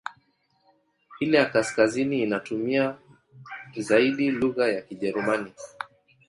Ile 1.19 1.37
ya 1.37 1.45
kaskazini 1.45 2.23
inatumia 2.23 2.97
zaidi 3.77 4.31
lugha 4.31 4.67
ya 4.71 4.81
Kijerumani. 4.81 5.53